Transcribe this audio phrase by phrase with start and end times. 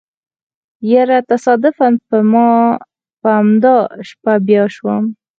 [0.91, 1.89] يره تصادفاً
[3.23, 3.75] په امدا
[4.07, 5.03] شپه بيا شوم.